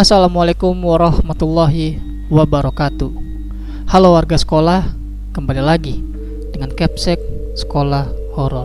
[0.00, 2.00] Assalamualaikum warahmatullahi
[2.32, 3.12] wabarakatuh.
[3.84, 4.96] Halo warga sekolah,
[5.36, 6.00] kembali lagi
[6.56, 7.20] dengan Capsek
[7.52, 8.64] Sekolah Horor.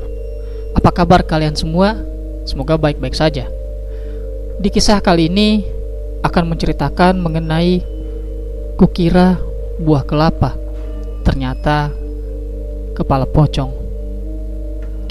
[0.80, 2.00] Apa kabar kalian semua?
[2.48, 3.52] Semoga baik-baik saja.
[4.64, 5.68] Di kisah kali ini
[6.24, 7.84] akan menceritakan mengenai
[8.80, 9.36] Kukira
[9.84, 10.56] buah kelapa.
[11.28, 11.92] Ternyata
[12.96, 13.76] kepala pocong.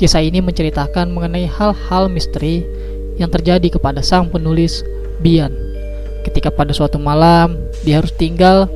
[0.00, 2.64] Kisah ini menceritakan mengenai hal-hal misteri
[3.20, 4.80] yang terjadi kepada sang penulis
[5.20, 5.63] Bian
[6.24, 8.66] ketika pada suatu malam dia harus tinggal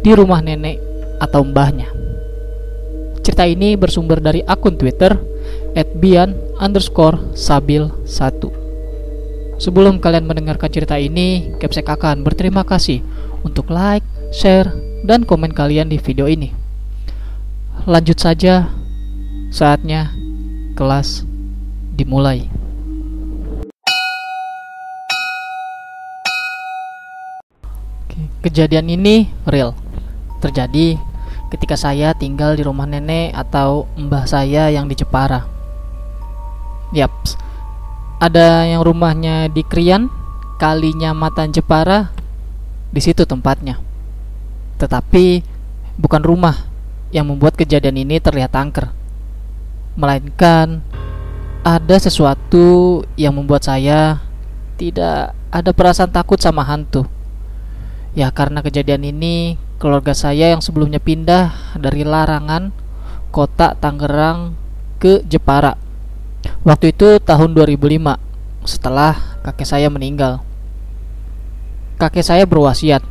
[0.00, 0.80] di rumah nenek
[1.20, 1.92] atau mbahnya.
[3.24, 5.16] Cerita ini bersumber dari akun Twitter
[6.00, 8.52] @bian underscore sabil 1.
[9.56, 13.00] Sebelum kalian mendengarkan cerita ini, Capsek akan berterima kasih
[13.46, 14.68] untuk like, share,
[15.06, 16.50] dan komen kalian di video ini.
[17.86, 18.68] Lanjut saja,
[19.54, 20.10] saatnya
[20.74, 21.22] kelas
[21.94, 22.63] dimulai.
[28.44, 29.72] Kejadian ini real.
[30.44, 31.00] Terjadi
[31.48, 35.48] ketika saya tinggal di rumah nenek atau mbah saya yang di Jepara.
[36.92, 37.40] Yaps.
[38.20, 40.12] Ada yang rumahnya di Krian,
[40.60, 42.12] kalinya Matan Jepara.
[42.92, 43.80] Di situ tempatnya.
[44.76, 45.40] Tetapi
[45.96, 46.68] bukan rumah
[47.16, 48.92] yang membuat kejadian ini terlihat angker.
[49.96, 50.84] Melainkan
[51.64, 54.20] ada sesuatu yang membuat saya
[54.76, 57.13] tidak ada perasaan takut sama hantu.
[58.14, 62.70] Ya karena kejadian ini keluarga saya yang sebelumnya pindah dari Larangan,
[63.34, 64.54] kota Tangerang
[65.02, 65.74] ke Jepara.
[66.62, 68.14] Waktu itu tahun 2005
[68.62, 70.46] setelah kakek saya meninggal.
[71.98, 73.02] Kakek saya berwasiat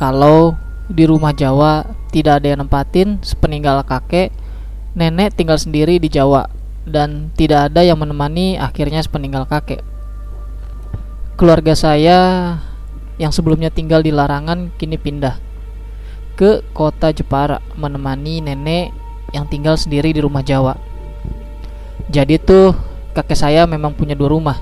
[0.00, 0.56] kalau
[0.88, 4.32] di rumah Jawa tidak ada yang nempatin sepeninggal kakek,
[4.96, 6.48] nenek tinggal sendiri di Jawa
[6.88, 9.84] dan tidak ada yang menemani akhirnya sepeninggal kakek.
[11.36, 12.18] Keluarga saya
[13.20, 15.36] yang sebelumnya tinggal di Larangan kini pindah
[16.32, 18.90] ke kota Jepara menemani nenek
[19.36, 20.76] yang tinggal sendiri di rumah Jawa.
[22.08, 22.76] Jadi tuh
[23.16, 24.58] kakek saya memang punya dua rumah.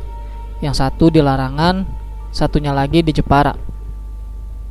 [0.61, 1.89] Yang satu di Larangan,
[2.31, 3.55] satunya lagi di Jepara.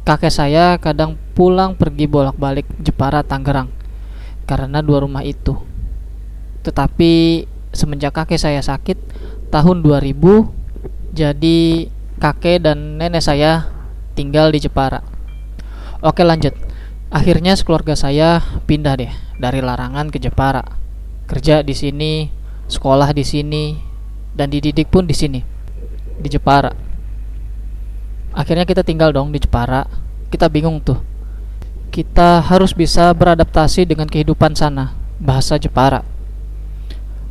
[0.08, 3.72] Kakek saya kadang pulang pergi bolak-balik Jepara Tangerang
[4.48, 5.56] karena dua rumah itu.
[6.64, 8.98] Tetapi semenjak kakek saya sakit
[9.54, 11.90] tahun 2000 jadi
[12.20, 13.72] kakek dan nenek saya
[14.14, 15.00] tinggal di Jepara.
[16.04, 16.52] Oke lanjut.
[17.10, 19.10] Akhirnya sekeluarga saya pindah deh
[19.40, 20.62] dari Larangan ke Jepara.
[21.26, 22.30] Kerja di sini,
[22.70, 23.74] sekolah di sini,
[24.36, 25.42] dan dididik pun di sini.
[26.20, 26.70] Di Jepara.
[28.36, 29.88] Akhirnya kita tinggal dong di Jepara.
[30.30, 31.02] Kita bingung tuh.
[31.90, 36.06] Kita harus bisa beradaptasi dengan kehidupan sana, bahasa Jepara.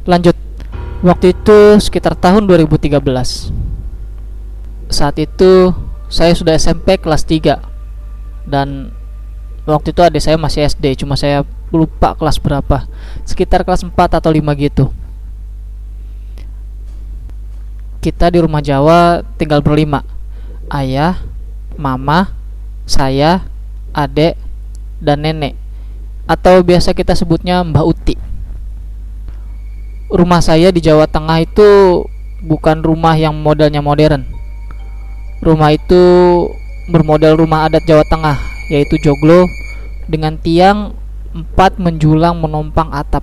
[0.08, 0.34] Lanjut.
[0.98, 3.67] Waktu itu sekitar tahun 2013.
[4.88, 5.76] Saat itu
[6.08, 7.60] saya sudah SMP kelas 3
[8.48, 8.88] dan
[9.68, 12.88] waktu itu adik saya masih SD cuma saya lupa kelas berapa.
[13.28, 14.88] Sekitar kelas 4 atau 5 gitu.
[18.00, 20.00] Kita di rumah Jawa tinggal berlima.
[20.72, 21.20] Ayah
[21.76, 22.32] mama
[22.88, 23.44] saya
[23.92, 24.40] adek
[25.04, 25.52] dan nenek.
[26.24, 28.16] Atau biasa kita sebutnya Mbak Uti.
[30.08, 31.68] Rumah saya di Jawa Tengah itu
[32.40, 34.37] bukan rumah yang modelnya modern
[35.38, 36.02] Rumah itu
[36.90, 38.42] bermodel rumah adat Jawa Tengah,
[38.74, 39.46] yaitu joglo
[40.10, 40.98] dengan tiang
[41.30, 43.22] empat menjulang menompang atap.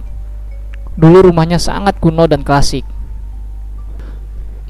[0.96, 2.88] Dulu rumahnya sangat kuno dan klasik.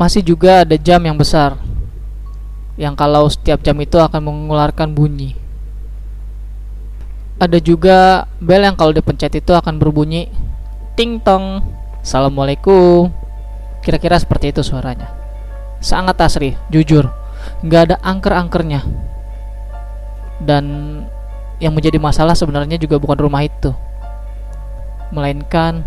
[0.01, 1.61] Masih juga ada jam yang besar,
[2.81, 5.37] yang kalau setiap jam itu akan mengeluarkan bunyi.
[7.37, 10.33] Ada juga bel yang kalau dipencet itu akan berbunyi
[10.97, 11.61] ting tong.
[12.01, 13.13] Assalamualaikum.
[13.85, 15.13] Kira-kira seperti itu suaranya.
[15.77, 17.24] Sangat asri, jujur
[17.65, 18.81] nggak ada angker-angkernya.
[20.39, 20.65] Dan
[21.57, 23.73] yang menjadi masalah sebenarnya juga bukan rumah itu.
[25.09, 25.81] Melainkan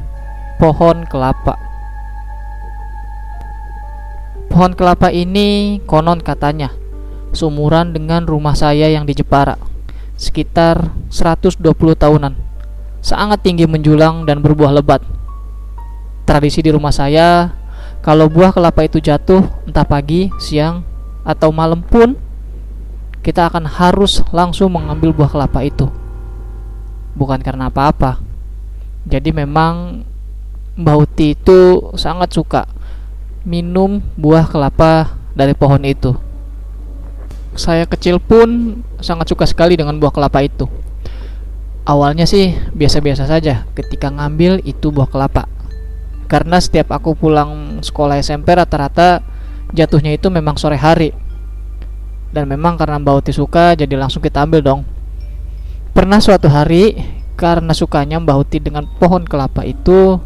[0.58, 1.54] pohon kelapa.
[4.48, 6.72] Pohon kelapa ini konon katanya
[7.30, 9.54] seumuran dengan rumah saya yang di Jepara
[10.18, 11.62] sekitar 120
[11.94, 12.34] tahunan.
[12.98, 15.04] Sangat tinggi menjulang dan berbuah lebat.
[16.26, 17.54] Tradisi di rumah saya
[18.02, 20.82] kalau buah kelapa itu jatuh entah pagi, siang,
[21.28, 22.16] atau malam pun
[23.20, 25.92] kita akan harus langsung mengambil buah kelapa itu.
[27.12, 28.24] Bukan karena apa-apa.
[29.04, 30.00] Jadi memang
[30.80, 32.64] Mbak Uti itu sangat suka
[33.44, 36.16] minum buah kelapa dari pohon itu.
[37.58, 40.64] Saya kecil pun sangat suka sekali dengan buah kelapa itu.
[41.84, 45.50] Awalnya sih biasa-biasa saja ketika ngambil itu buah kelapa.
[46.28, 49.24] Karena setiap aku pulang sekolah SMP rata-rata
[49.72, 51.12] jatuhnya itu memang sore hari
[52.28, 54.80] Dan memang karena Mbak Uti suka jadi langsung kita ambil dong.
[55.96, 56.92] Pernah suatu hari
[57.40, 60.20] karena sukanya Mbak Uti dengan pohon kelapa itu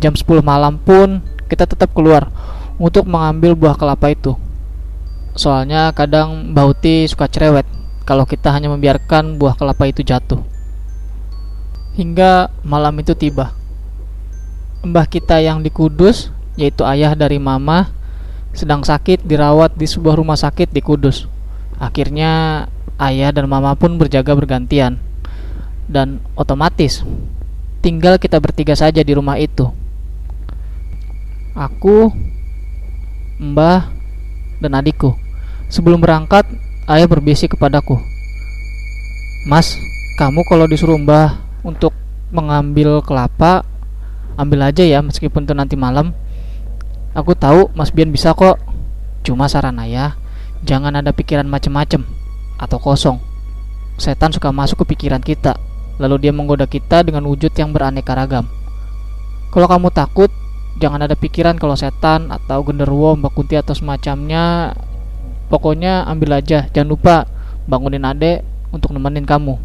[0.00, 1.20] jam 10 malam pun
[1.52, 2.32] kita tetap keluar
[2.80, 4.32] untuk mengambil buah kelapa itu.
[5.36, 7.68] Soalnya kadang Mbak Uti suka cerewet
[8.08, 10.40] kalau kita hanya membiarkan buah kelapa itu jatuh.
[11.94, 13.52] Hingga malam itu tiba.
[14.80, 17.92] Mbah kita yang di Kudus, yaitu ayah dari mama,
[18.50, 21.26] sedang sakit dirawat di sebuah rumah sakit di Kudus.
[21.80, 22.64] Akhirnya
[23.00, 25.00] ayah dan mama pun berjaga bergantian.
[25.90, 27.02] Dan otomatis
[27.82, 29.66] tinggal kita bertiga saja di rumah itu.
[31.56, 32.14] Aku,
[33.40, 33.90] Mbah,
[34.62, 35.16] dan adikku.
[35.66, 36.46] Sebelum berangkat,
[36.86, 37.98] ayah berbisik kepadaku.
[39.48, 39.74] Mas,
[40.20, 41.96] kamu kalau disuruh Mbah untuk
[42.30, 43.64] mengambil kelapa,
[44.38, 46.14] ambil aja ya meskipun itu nanti malam.
[47.10, 48.62] Aku tahu Mas Bian bisa kok.
[49.26, 50.14] Cuma saran ayah,
[50.62, 52.06] jangan ada pikiran macem-macem
[52.56, 53.18] atau kosong.
[54.00, 55.60] Setan suka masuk ke pikiran kita,
[56.00, 58.48] lalu dia menggoda kita dengan wujud yang beraneka ragam.
[59.50, 60.30] Kalau kamu takut,
[60.80, 64.72] jangan ada pikiran kalau setan atau genderuwo, mbak kunti atau semacamnya.
[65.50, 67.16] Pokoknya ambil aja, jangan lupa
[67.66, 69.58] bangunin adek untuk nemenin kamu.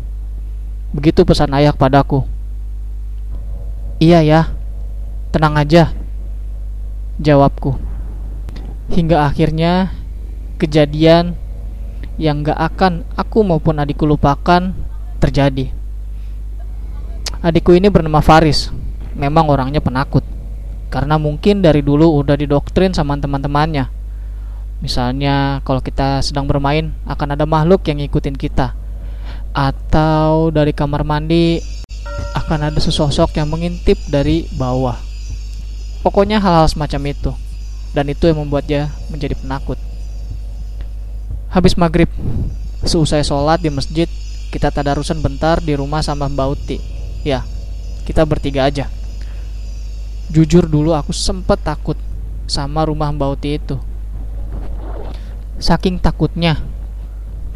[0.91, 2.25] Begitu pesan ayah kepadaku.
[4.01, 4.41] Iya ya,
[5.31, 5.95] tenang aja,
[7.19, 7.77] jawabku.
[8.91, 9.91] Hingga akhirnya
[10.61, 11.35] kejadian
[12.15, 14.71] yang gak akan aku maupun adikku lupakan
[15.19, 15.71] terjadi.
[17.43, 18.71] Adikku ini bernama Faris,
[19.13, 20.23] memang orangnya penakut.
[20.89, 23.91] Karena mungkin dari dulu udah didoktrin sama teman-temannya.
[24.79, 28.77] Misalnya kalau kita sedang bermain akan ada makhluk yang ngikutin kita.
[29.55, 31.59] Atau dari kamar mandi
[32.35, 35.14] akan ada sesosok yang mengintip dari bawah.
[36.05, 37.33] Pokoknya hal-hal semacam itu.
[37.97, 39.81] Dan itu yang membuat dia menjadi penakut.
[41.49, 42.11] Habis maghrib,
[42.85, 44.05] seusai sholat di masjid,
[44.53, 46.77] kita tadarusan bentar di rumah sama Mbak Uti.
[47.25, 47.41] Ya,
[48.05, 48.85] kita bertiga aja.
[50.29, 51.97] Jujur dulu aku sempet takut
[52.45, 53.75] sama rumah Mbak Uti itu.
[55.57, 56.59] Saking takutnya,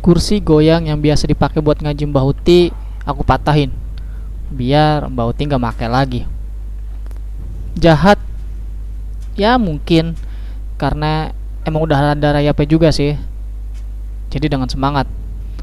[0.02, 2.74] kursi goyang yang biasa dipakai buat ngaji Mbak Uti,
[3.06, 3.70] aku patahin.
[4.52, 6.22] Biar Mbak Uti nggak pakai lagi.
[7.80, 8.19] Jahat
[9.40, 10.20] ya mungkin.
[10.76, 11.32] Karena
[11.64, 13.16] emang udah ada rayapnya juga sih.
[14.30, 15.10] Jadi dengan semangat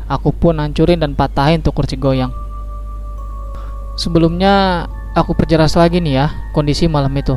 [0.06, 2.30] aku pun hancurin dan patahin tuh kursi goyang.
[3.96, 4.84] Sebelumnya
[5.14, 7.36] aku perjelas lagi nih ya kondisi malam itu.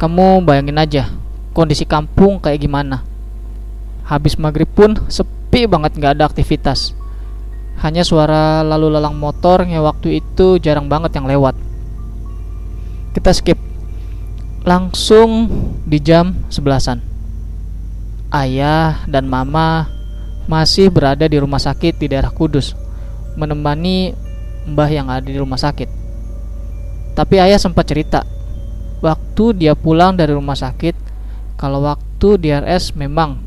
[0.00, 1.04] Kamu bayangin aja
[1.52, 3.02] kondisi kampung kayak gimana.
[4.06, 6.96] Habis maghrib pun sepi banget nggak ada aktivitas.
[7.80, 11.56] Hanya suara lalu lalang motor yang waktu itu jarang banget yang lewat.
[13.16, 13.69] Kita skip
[14.60, 15.48] langsung
[15.88, 17.00] di jam sebelasan.
[18.30, 19.88] Ayah dan mama
[20.46, 22.76] masih berada di rumah sakit di daerah Kudus,
[23.34, 24.12] menemani
[24.68, 25.88] mbah yang ada di rumah sakit.
[27.16, 28.22] Tapi ayah sempat cerita,
[29.02, 30.94] waktu dia pulang dari rumah sakit,
[31.58, 33.40] kalau waktu di RS memang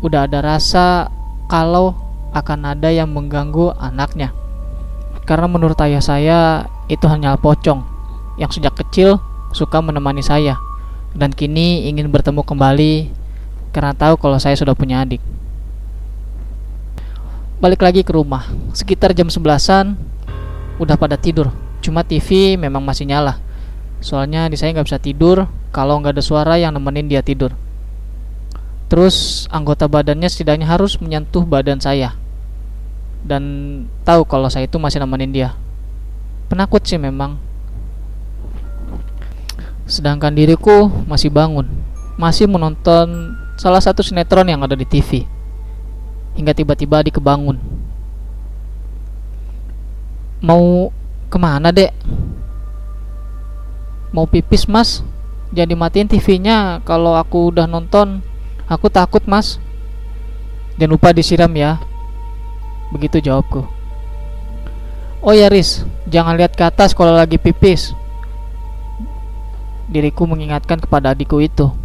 [0.00, 1.10] udah ada rasa
[1.50, 1.92] kalau
[2.32, 4.32] akan ada yang mengganggu anaknya.
[5.24, 6.40] Karena menurut ayah saya
[6.88, 7.80] itu hanya pocong
[8.36, 9.20] yang sejak kecil
[9.54, 10.58] suka menemani saya
[11.14, 13.08] dan kini ingin bertemu kembali
[13.70, 15.22] karena tahu kalau saya sudah punya adik.
[17.62, 19.94] Balik lagi ke rumah, sekitar jam 11-an
[20.82, 21.54] udah pada tidur.
[21.80, 23.38] Cuma TV memang masih nyala.
[24.02, 27.54] Soalnya di saya nggak bisa tidur kalau nggak ada suara yang nemenin dia tidur.
[28.90, 32.12] Terus anggota badannya setidaknya harus menyentuh badan saya
[33.24, 33.42] dan
[34.04, 35.50] tahu kalau saya itu masih nemenin dia.
[36.52, 37.40] Penakut sih memang,
[39.84, 41.68] Sedangkan diriku masih bangun,
[42.16, 45.28] masih menonton salah satu sinetron yang ada di TV.
[46.34, 47.60] Hingga tiba-tiba dikebangun.
[50.40, 50.88] Mau
[51.28, 51.92] ke mana dek?
[54.10, 55.04] Mau pipis mas?
[55.54, 58.24] Jadi matiin TV-nya kalau aku udah nonton.
[58.66, 59.60] Aku takut mas.
[60.80, 61.78] Jangan lupa disiram ya.
[62.90, 63.62] Begitu jawabku.
[65.24, 67.96] Oh ya Riz, jangan lihat ke atas kalau lagi pipis
[69.88, 71.83] diriku mengingatkan kepada adikku itu.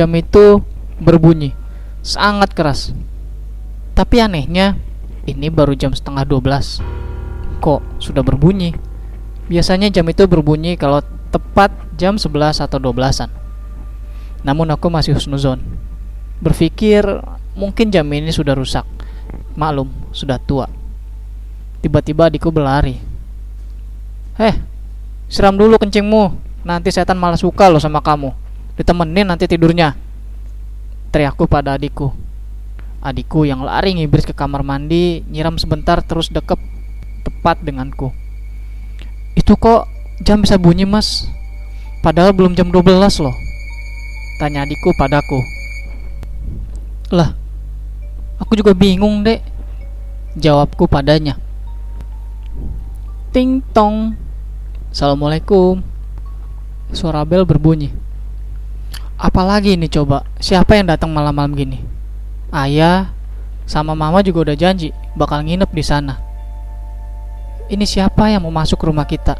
[0.00, 0.64] Jam itu
[0.96, 1.52] berbunyi
[2.00, 2.96] sangat keras.
[3.92, 4.80] Tapi anehnya,
[5.28, 6.80] ini baru jam setengah 12.
[7.60, 8.72] Kok sudah berbunyi?
[9.52, 11.68] Biasanya jam itu berbunyi kalau tepat
[12.00, 13.28] jam 11 atau 12-an.
[14.40, 15.60] Namun aku masih husnuzon.
[16.40, 17.04] Berpikir
[17.52, 18.88] mungkin jam ini sudah rusak.
[19.52, 20.64] Maklum, sudah tua.
[21.84, 22.96] Tiba-tiba adikku berlari.
[24.40, 24.56] Heh,
[25.28, 26.48] siram dulu kencingmu.
[26.64, 28.48] Nanti setan malah suka loh sama kamu.
[28.80, 29.92] Ditemenin nanti tidurnya.
[31.12, 32.16] Teriakku pada adikku.
[33.04, 36.56] Adikku yang lari ngibris ke kamar mandi, nyiram sebentar terus dekep
[37.20, 38.08] tepat denganku.
[39.36, 39.84] Itu kok
[40.24, 41.28] jam bisa bunyi mas?
[42.00, 43.36] Padahal belum jam 12 loh.
[44.40, 45.44] Tanya adikku padaku.
[47.12, 47.36] Lah,
[48.40, 49.44] aku juga bingung dek.
[50.40, 51.36] Jawabku padanya.
[53.28, 54.16] Ting tong.
[54.88, 55.84] Assalamualaikum.
[56.96, 58.09] Suara bel berbunyi.
[59.20, 60.24] Apalagi ini coba?
[60.40, 61.84] Siapa yang datang malam-malam gini?
[62.48, 63.12] Ayah
[63.68, 66.16] sama mama juga udah janji bakal nginep di sana.
[67.68, 69.36] Ini siapa yang mau masuk rumah kita?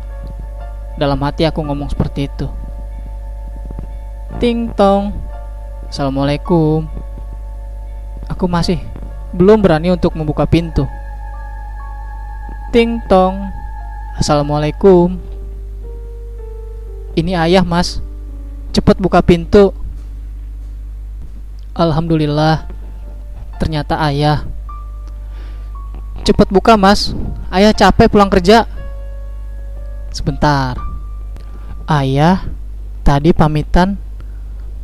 [1.01, 2.47] Dalam hati aku ngomong seperti itu.
[4.37, 5.17] Ting tong.
[5.89, 6.85] Assalamualaikum.
[8.29, 8.79] Aku masih
[9.33, 10.85] belum berani untuk membuka pintu.
[12.69, 13.49] Ting tong.
[14.21, 15.17] Assalamualaikum.
[17.17, 18.05] Ini ayah, Mas.
[18.71, 19.75] Cepat buka pintu.
[21.75, 22.71] Alhamdulillah.
[23.59, 24.47] Ternyata ayah.
[26.23, 27.11] Cepat buka, Mas.
[27.51, 28.67] Ayah capek pulang kerja.
[30.15, 30.79] Sebentar.
[31.91, 32.47] Ayah
[33.03, 33.99] tadi pamitan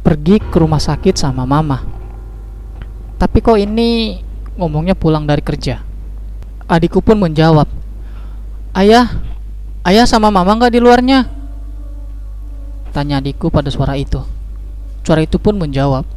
[0.03, 1.83] pergi ke rumah sakit sama mama.
[3.19, 4.19] Tapi kok ini
[4.59, 5.83] ngomongnya pulang dari kerja.
[6.67, 7.71] Adikku pun menjawab,
[8.75, 9.09] Ayah,
[9.87, 11.36] ayah sama mama nggak di luarnya?
[12.97, 14.25] Tanya adikku pada suara itu.
[15.05, 16.09] Suara itu pun menjawab,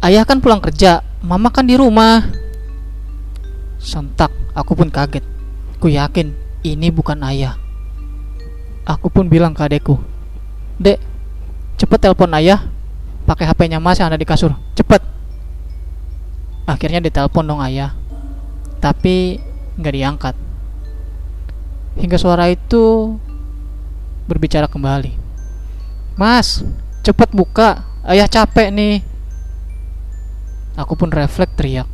[0.00, 2.24] Ayah kan pulang kerja, mama kan di rumah.
[3.76, 5.20] Sontak, aku pun kaget.
[5.76, 6.32] Ku yakin
[6.64, 7.60] ini bukan ayah.
[8.88, 10.00] Aku pun bilang ke adekku,
[10.80, 11.00] Dek,
[11.76, 12.64] cepet telepon ayah,
[13.28, 15.04] pakai HP-nya mas yang ada di kasur, cepet.
[16.64, 17.92] Akhirnya ditelepon dong ayah,
[18.80, 19.36] tapi
[19.76, 20.34] nggak diangkat.
[22.00, 23.16] Hingga suara itu
[24.28, 25.23] berbicara kembali.
[26.14, 26.62] Mas,
[27.02, 29.02] cepet buka, ayah capek nih.
[30.78, 31.86] Aku pun refleks teriak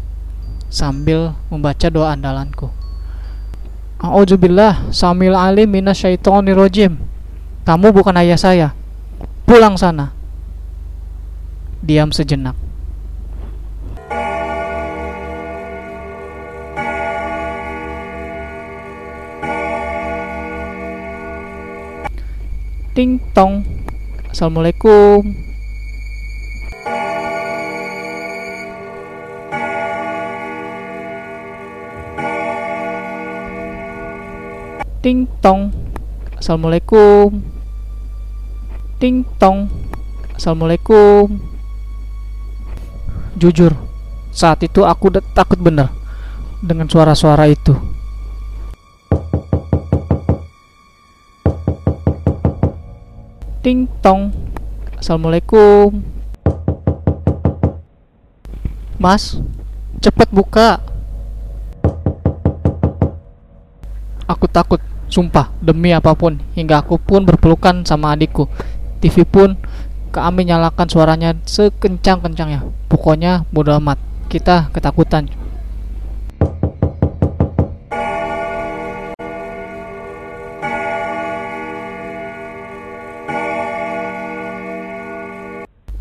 [0.70, 2.70] sambil membaca doa andalanku.
[4.00, 6.96] A'udzubillah samil alim minasyaitonirrajim.
[7.68, 8.68] Kamu bukan ayah saya.
[9.44, 10.16] Pulang sana.
[11.84, 12.56] Diam sejenak.
[22.96, 23.79] Ting tong.
[24.30, 25.26] Assalamualaikum.
[35.02, 35.74] Ting tong.
[36.38, 37.42] Assalamualaikum.
[39.02, 39.66] Ting tong.
[40.38, 41.40] Assalamualaikum.
[43.34, 43.74] Jujur,
[44.30, 45.90] saat itu aku takut bener
[46.62, 47.89] dengan suara-suara itu.
[53.70, 54.34] Ting tong.
[54.98, 56.02] Assalamualaikum.
[58.98, 59.38] Mas,
[60.02, 60.82] cepet buka.
[64.26, 68.50] Aku takut, sumpah, demi apa pun, hingga aku pun berpelukan sama adikku.
[68.98, 69.54] TV pun
[70.10, 72.66] kami nyalakan suaranya sekencang-kencangnya.
[72.90, 75.30] Pokoknya bodo amat, kita ketakutan.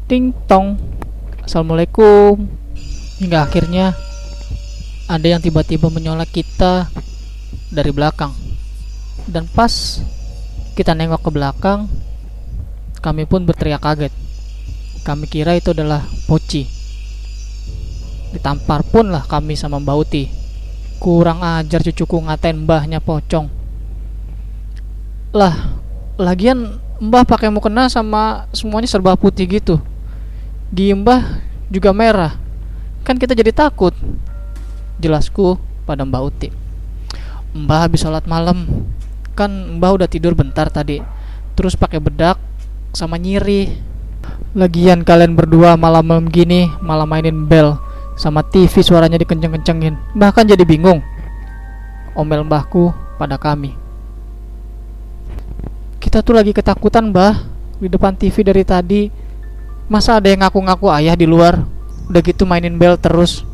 [0.09, 0.73] Ting tong.
[1.45, 2.41] Assalamualaikum.
[3.21, 3.93] Hingga akhirnya
[5.05, 6.89] ada yang tiba-tiba menyolek kita
[7.69, 8.33] dari belakang.
[9.29, 10.01] Dan pas
[10.73, 11.85] kita nengok ke belakang,
[13.05, 14.09] kami pun berteriak kaget.
[15.05, 16.65] Kami kira itu adalah Poci.
[18.33, 20.25] Ditampar pun lah kami sama Mbak Uti.
[20.97, 23.45] Kurang ajar cucuku ngatain mbahnya pocong.
[25.37, 25.53] Lah,
[26.17, 29.77] lagian mbah pakai mukena sama semuanya serba putih gitu.
[30.69, 31.41] Gigi mbah
[31.73, 32.37] juga merah.
[33.01, 33.97] Kan kita jadi takut.
[35.01, 35.57] Jelasku
[35.89, 36.49] pada Mbak Uti.
[37.57, 38.85] Mbah habis sholat malam.
[39.33, 41.01] Kan Mbah udah tidur bentar tadi.
[41.57, 42.37] Terus pakai bedak
[42.93, 43.73] sama nyiri.
[44.53, 47.77] Lagian kalian berdua malam-malam gini malah mainin bel
[48.17, 49.97] sama TV suaranya dikenceng-kencengin.
[50.13, 51.01] Bahkan jadi bingung.
[52.13, 53.73] Omel mbahku pada kami.
[55.97, 57.41] Kita tuh lagi ketakutan mbah
[57.79, 59.28] di depan TV dari tadi
[59.89, 61.65] masa ada yang ngaku-ngaku ayah di luar
[62.09, 63.45] Udah gitu mainin bel terus.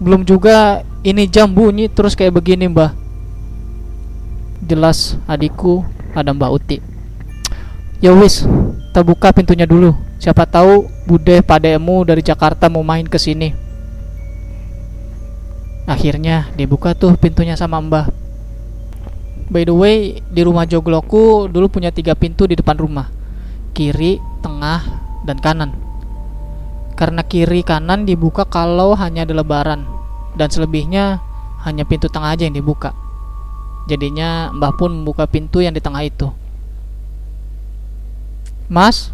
[0.00, 2.96] Belum juga ini jam bunyi terus kayak begini, Mbah.
[4.64, 5.84] Jelas adikku
[6.16, 6.76] ada Mbak Uti.
[8.00, 8.48] Ya wis,
[8.96, 9.92] terbuka pintunya dulu.
[10.18, 13.52] Siapa tahu Bude pademu dari Jakarta mau main ke sini.
[15.88, 18.08] Akhirnya dibuka tuh pintunya sama Mbah.
[19.48, 23.08] By the way, di rumah Jogloku dulu punya tiga pintu di depan rumah.
[23.72, 25.76] Kiri, tengah, dan kanan.
[26.96, 29.84] Karena kiri kanan dibuka kalau hanya ada lebaran.
[30.34, 31.20] Dan selebihnya
[31.68, 32.96] hanya pintu tengah aja yang dibuka.
[33.86, 36.32] Jadinya Mbah pun membuka pintu yang di tengah itu.
[38.68, 39.12] Mas,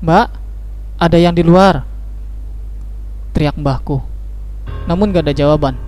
[0.00, 0.26] Mbak,
[1.00, 1.86] ada yang di luar.
[3.32, 4.04] Teriak mbahku.
[4.84, 5.78] Namun gak ada jawaban.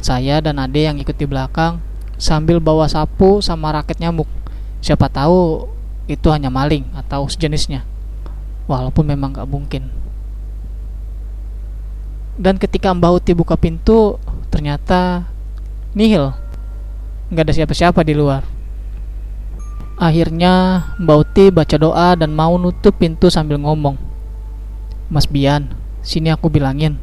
[0.00, 1.82] Saya dan Ade yang ikut di belakang
[2.16, 4.28] sambil bawa sapu sama raket nyamuk.
[4.80, 5.68] Siapa tahu
[6.08, 7.84] itu hanya maling atau sejenisnya.
[8.66, 9.88] Walaupun memang gak mungkin.
[12.36, 14.20] Dan ketika Mbak Uti buka pintu,
[14.52, 15.24] ternyata
[15.96, 16.36] nihil.
[17.32, 18.44] Gak ada siapa-siapa di luar.
[19.96, 23.96] Akhirnya Mbak Uti baca doa dan mau nutup pintu sambil ngomong.
[25.08, 25.72] Mas Bian,
[26.04, 27.00] sini aku bilangin.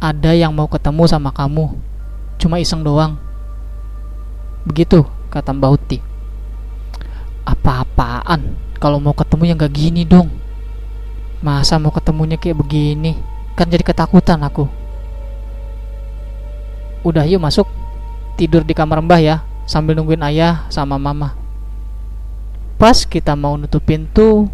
[0.00, 1.76] Ada yang mau ketemu sama kamu.
[2.40, 3.20] Cuma iseng doang.
[4.64, 5.98] Begitu kata Mbak Uti.
[7.44, 8.56] Apa-apaan?
[8.80, 10.32] Kalau mau ketemu yang gak gini dong.
[11.44, 13.20] Masa mau ketemunya kayak begini?
[13.52, 14.64] Kan jadi ketakutan aku.
[17.04, 17.68] Udah yuk masuk.
[18.40, 19.36] Tidur di kamar Mbah ya,
[19.68, 21.36] sambil nungguin ayah sama mama.
[22.80, 24.48] Pas kita mau nutup pintu,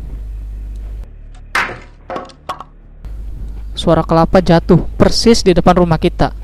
[3.79, 6.35] suara kelapa jatuh persis di depan rumah kita.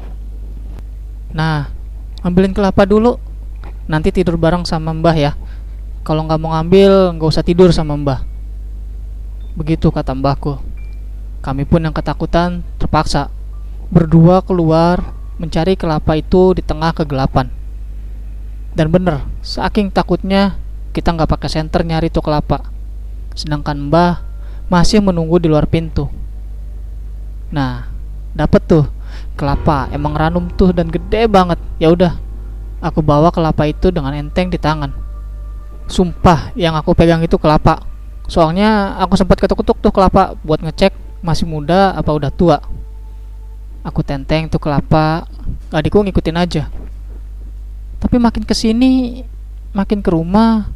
[1.34, 1.68] Nah,
[2.22, 3.18] ambilin kelapa dulu.
[3.90, 5.34] Nanti tidur bareng sama Mbah ya.
[6.06, 8.35] Kalau nggak mau ngambil, nggak usah tidur sama Mbah.
[9.56, 10.60] Begitu kata Mbahku.
[11.40, 13.32] Kami pun yang ketakutan terpaksa
[13.88, 17.48] berdua keluar mencari kelapa itu di tengah kegelapan.
[18.76, 20.60] Dan bener, saking takutnya
[20.92, 22.68] kita nggak pakai senter nyari tuh kelapa.
[23.32, 24.20] Sedangkan mbah
[24.68, 26.12] masih menunggu di luar pintu.
[27.48, 27.88] Nah
[28.36, 28.84] dapet tuh
[29.40, 31.56] kelapa emang ranum tuh dan gede banget.
[31.80, 32.12] Ya udah
[32.84, 34.92] aku bawa kelapa itu dengan enteng di tangan.
[35.88, 37.95] Sumpah yang aku pegang itu kelapa
[38.26, 42.58] soalnya aku sempat ketuk-ketuk tuh kelapa buat ngecek masih muda apa udah tua.
[43.86, 45.26] Aku tenteng tuh kelapa
[45.70, 46.66] adikku ngikutin aja.
[48.02, 49.22] Tapi makin ke sini
[49.74, 50.70] makin ke rumah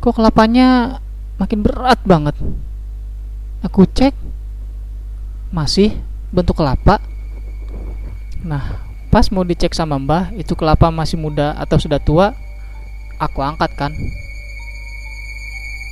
[0.00, 1.00] kok kelapanya
[1.36, 2.36] makin berat banget.
[3.60, 4.16] Aku cek
[5.52, 5.96] masih
[6.32, 7.00] bentuk kelapa.
[8.44, 12.36] Nah pas mau dicek sama mbah itu kelapa masih muda atau sudah tua
[13.16, 13.92] aku angkat kan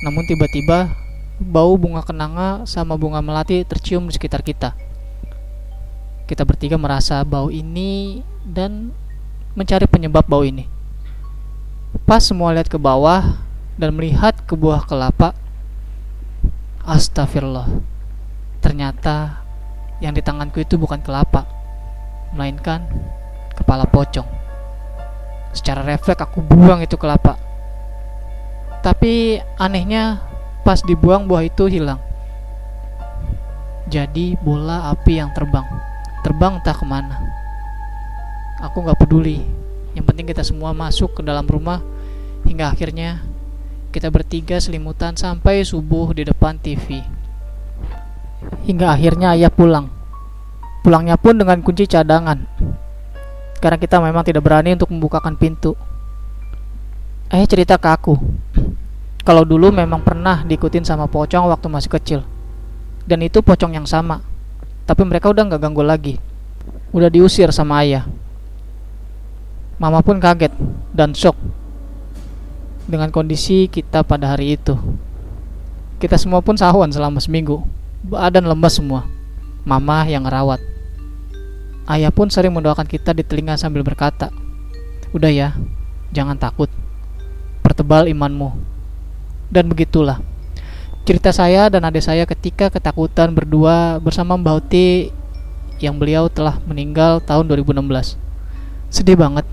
[0.05, 0.93] namun tiba-tiba
[1.37, 4.73] bau bunga kenanga sama bunga melati tercium di sekitar kita
[6.27, 8.91] kita bertiga merasa bau ini dan
[9.57, 10.67] mencari penyebab bau ini
[12.03, 15.37] pas semua lihat ke bawah dan melihat ke buah kelapa.
[16.83, 17.69] Astagfirullah.
[18.59, 19.45] Ternyata
[20.01, 21.45] yang di tanganku itu bukan kelapa,
[22.33, 22.83] melainkan
[23.53, 24.25] kepala pocong.
[25.53, 27.37] Secara refleks aku buang itu kelapa.
[28.81, 30.21] Tapi anehnya
[30.61, 31.99] pas dibuang buah itu hilang.
[33.87, 35.63] Jadi bola api yang terbang.
[36.21, 37.23] Terbang entah ke mana.
[38.59, 39.39] Aku gak peduli.
[39.95, 41.79] Yang penting kita semua masuk ke dalam rumah
[42.43, 43.23] hingga akhirnya
[43.95, 47.01] kita bertiga selimutan sampai subuh di depan TV.
[48.67, 49.89] Hingga akhirnya ayah pulang.
[50.83, 52.43] Pulangnya pun dengan kunci cadangan.
[53.57, 55.73] Karena kita memang tidak berani untuk membukakan pintu.
[57.27, 58.15] Ayah cerita ke aku.
[59.27, 62.19] Kalau dulu memang pernah diikutin sama pocong waktu masih kecil.
[63.03, 64.23] Dan itu pocong yang sama.
[64.87, 66.15] Tapi mereka udah nggak ganggu lagi.
[66.95, 68.07] Udah diusir sama ayah.
[69.75, 70.55] Mama pun kaget
[70.95, 71.35] dan shock
[72.87, 74.79] dengan kondisi kita pada hari itu.
[75.99, 77.67] Kita semua pun sahuan selama seminggu.
[78.07, 79.03] Badan lemas semua.
[79.67, 80.63] Mama yang ngerawat.
[81.91, 84.31] Ayah pun sering mendoakan kita di telinga sambil berkata,
[85.11, 85.51] "Udah ya,
[86.15, 86.71] jangan takut.
[87.77, 88.57] Pertebal imanmu."
[89.53, 90.17] Dan begitulah.
[91.05, 95.13] Cerita saya dan adik saya ketika ketakutan berdua bersama Mbak Uti
[95.77, 98.17] yang beliau telah meninggal tahun 2016.
[98.89, 99.45] Sedih banget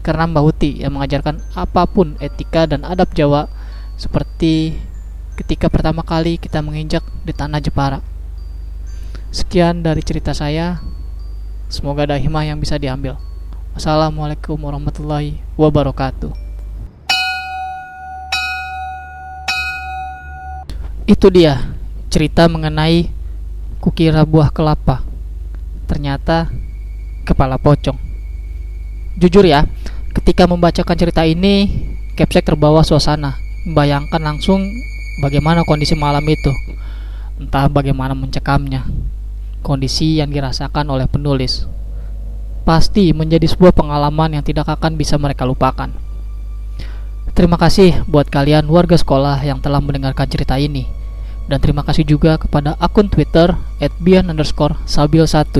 [0.00, 3.52] karena Mbak Uti yang mengajarkan apa pun etika dan adab Jawa
[4.00, 4.80] seperti
[5.36, 8.00] ketika pertama kali kita menginjak di tanah Jepara.
[9.28, 10.80] Sekian dari cerita saya.
[11.68, 13.20] Semoga ada hikmah yang bisa diambil.
[13.74, 16.43] Wassalamualaikum warahmatullahi wabarakatuh.
[21.04, 21.76] Itu dia
[22.08, 23.12] cerita mengenai
[23.76, 25.04] Kukira buah kelapa.
[25.84, 26.48] Ternyata
[27.28, 28.00] kepala pocong.
[29.20, 29.68] Jujur ya,
[30.16, 31.68] ketika membacakan cerita ini,
[32.16, 33.36] Capsek terbawa suasana,
[33.68, 34.64] membayangkan langsung
[35.20, 36.48] bagaimana kondisi malam itu.
[37.36, 38.88] Entah bagaimana mencekamnya.
[39.60, 41.68] Kondisi yang dirasakan oleh penulis
[42.64, 46.03] pasti menjadi sebuah pengalaman yang tidak akan bisa mereka lupakan.
[47.34, 50.86] Terima kasih buat kalian warga sekolah yang telah mendengarkan cerita ini.
[51.50, 53.58] Dan terima kasih juga kepada akun Twitter
[53.98, 55.50] @bian underscore sabil1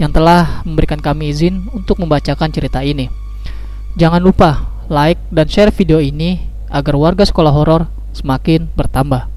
[0.00, 3.12] yang telah memberikan kami izin untuk membacakan cerita ini.
[4.00, 6.40] Jangan lupa like dan share video ini
[6.72, 7.86] agar warga sekolah horor
[8.16, 9.28] semakin bertambah.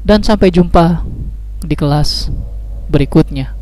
[0.00, 1.04] Dan sampai jumpa
[1.60, 2.32] di kelas
[2.88, 3.55] berikutnya.